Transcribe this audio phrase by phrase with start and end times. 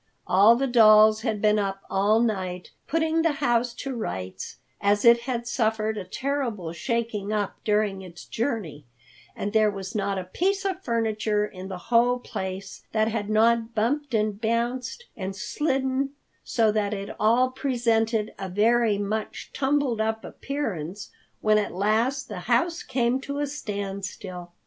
[0.25, 5.19] All the dolls had been up all night, putting the house to rights, as it
[5.29, 8.87] had suffered a terrible shaking up during its journey,
[9.35, 13.75] and there was not a piece of furniture in the whole place that had not
[13.75, 16.13] bumped and bounced and slidden,
[16.43, 21.11] so that it all presented a very much tumbled up appearance
[21.41, 24.51] when at last the house came to a standstill.